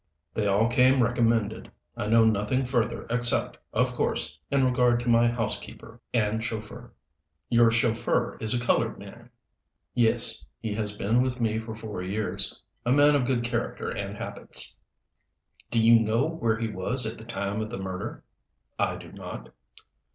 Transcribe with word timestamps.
"They 0.33 0.47
all 0.47 0.67
came 0.67 1.03
recommended. 1.03 1.71
I 1.95 2.07
know 2.07 2.25
nothing 2.25 2.65
further 2.65 3.05
except, 3.11 3.59
of 3.71 3.93
course, 3.93 4.39
in 4.49 4.63
regard 4.63 4.99
to 5.01 5.09
my 5.09 5.27
housekeeper 5.27 6.01
and 6.11 6.43
chauffeur." 6.43 6.91
"Your 7.49 7.69
chauffeur 7.69 8.35
is 8.41 8.55
a 8.55 8.59
colored 8.59 8.97
man?" 8.97 9.29
"Yes. 9.93 10.43
He 10.59 10.73
has 10.73 10.97
been 10.97 11.21
with 11.21 11.39
me 11.39 11.59
for 11.59 11.75
four 11.75 12.01
years. 12.01 12.59
A 12.83 12.91
man 12.91 13.13
of 13.13 13.27
good 13.27 13.43
character 13.43 13.91
and 13.91 14.17
habits." 14.17 14.79
"Do 15.69 15.79
you 15.79 15.99
know 15.99 16.27
where 16.29 16.57
he 16.57 16.67
was 16.67 17.05
at 17.05 17.19
the 17.19 17.23
time 17.23 17.61
of 17.61 17.69
the 17.69 17.77
murder?" 17.77 18.23
"I 18.79 18.95
do 18.95 19.11
not." 19.11 19.53